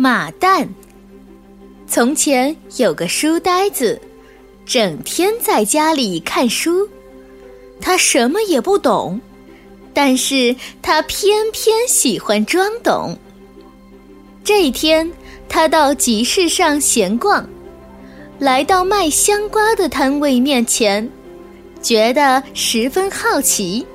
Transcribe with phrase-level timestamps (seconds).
[0.00, 0.66] 马蛋。
[1.86, 4.00] 从前有个书呆子，
[4.64, 6.88] 整天在家里看书，
[7.82, 9.20] 他什么也不懂，
[9.92, 13.14] 但是他偏偏喜欢装懂。
[14.42, 15.06] 这一天，
[15.50, 17.46] 他到集市上闲逛，
[18.38, 21.06] 来到卖香瓜的摊位面前，
[21.82, 23.86] 觉得十分好奇。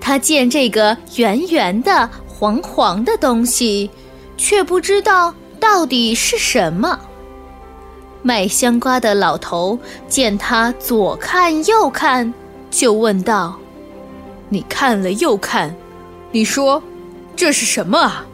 [0.00, 3.90] 他见这个圆圆的、黄黄的东西。
[4.42, 6.98] 却不知道到底是什么。
[8.22, 12.34] 卖香瓜的老头见他左看右看，
[12.68, 13.56] 就问道
[14.50, 15.72] ：“你看了又看，
[16.32, 16.82] 你说
[17.36, 18.26] 这是什么啊？”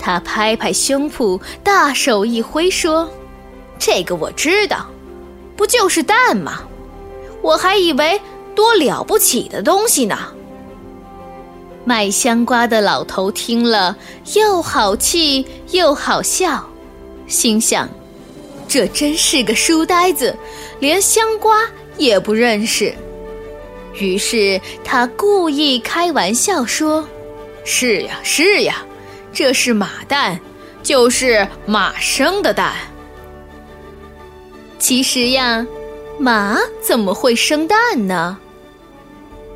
[0.00, 3.06] 他拍拍胸脯，大手一挥说
[3.78, 4.86] ：“这个我知道，
[5.58, 6.62] 不就是蛋吗？
[7.42, 8.18] 我还以为
[8.54, 10.16] 多了不起的东西呢。”
[11.88, 13.96] 卖香瓜的老头听了，
[14.34, 16.68] 又好气又好笑，
[17.26, 17.88] 心想：
[18.68, 20.36] 这真是个书呆子，
[20.80, 22.94] 连香瓜也不认识。
[23.94, 27.08] 于是他故意开玩笑说
[27.64, 28.84] ：“是呀，是呀，
[29.32, 30.38] 这是马蛋，
[30.82, 32.74] 就是马生的蛋。
[34.78, 35.66] 其实呀，
[36.18, 38.36] 马怎么会生蛋呢？”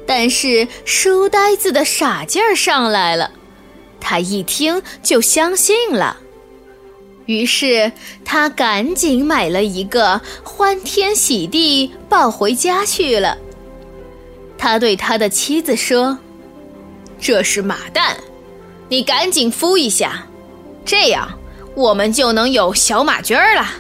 [0.06, 3.30] 但是书呆子的傻劲儿上来了，
[4.00, 6.16] 他一听就相信了，
[7.26, 7.90] 于是
[8.24, 13.38] 他赶紧买了一个，欢天喜地抱回家去了。
[14.58, 16.18] 他对他的妻子说
[17.20, 18.16] ：“这是马蛋，
[18.88, 20.26] 你赶紧孵一下，
[20.84, 21.28] 这样
[21.74, 23.70] 我们就能有小马驹儿了。”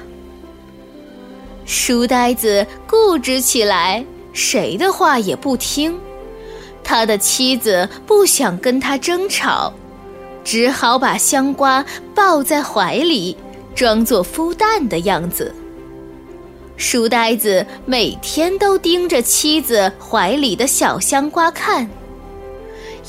[1.66, 5.98] 书呆子固执起来，谁的话也不听。
[6.84, 9.72] 他的妻子不想跟他争吵，
[10.44, 13.36] 只好把香瓜抱在怀里，
[13.74, 15.54] 装作孵蛋的样子。
[16.76, 21.88] 书呆子每天都盯着妻子怀里的小香瓜看。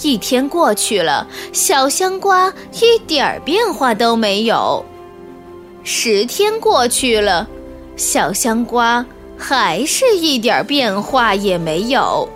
[0.02, 4.84] 一天过去了，小香瓜一点儿变化都没有；
[5.84, 7.48] 十天过去了，
[7.96, 9.06] 小香瓜
[9.38, 12.28] 还是一点变化也没有。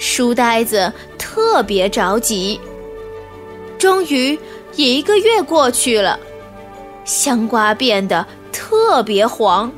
[0.00, 2.58] 书呆子特别着急。
[3.78, 4.36] 终于
[4.74, 6.18] 一个月过去了，
[7.04, 9.70] 香瓜变得特别黄，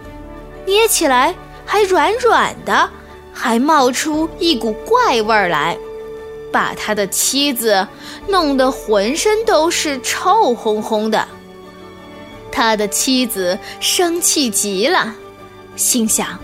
[0.64, 1.34] 捏起来
[1.66, 2.88] 还软软的，
[3.32, 5.76] 还冒出一股怪味儿来，
[6.52, 7.86] 把他的妻子
[8.28, 11.26] 弄得浑身都是臭烘烘的。
[12.52, 15.12] 他的妻子生气极了，
[15.74, 16.38] 心想：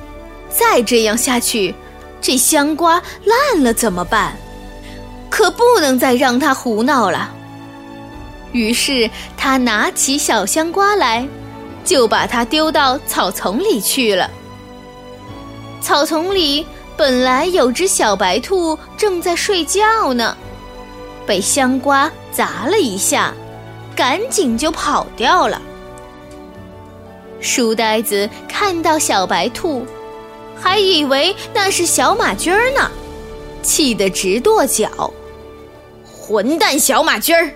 [0.49, 1.73] 再这样下去。
[2.21, 4.37] 这香瓜烂了怎么办？
[5.31, 7.31] 可不能再让他胡闹了。
[8.53, 11.29] 于是他拿起小香瓜来，
[11.85, 14.31] 就把它丢到草丛里去了。
[15.81, 20.37] 草丛里本来有只小白兔正在睡觉呢，
[21.27, 23.33] 被香瓜砸了一下，
[23.95, 25.61] 赶紧就跑掉了。
[27.41, 29.87] 书呆子看到小白兔。
[30.61, 32.91] 还以为那是小马驹儿呢，
[33.63, 35.13] 气得直跺脚。
[36.05, 37.51] 混蛋小马驹儿，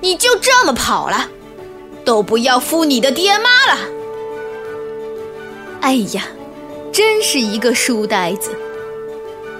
[0.00, 1.28] 你就这么跑了，
[2.04, 3.78] 都不要孵你的爹妈了！
[5.80, 6.26] 哎呀，
[6.92, 8.50] 真是一个书呆子。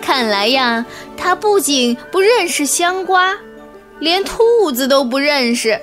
[0.01, 0.85] 看来呀，
[1.17, 3.37] 他不仅不认识香瓜，
[4.01, 5.81] 连兔子都不认识。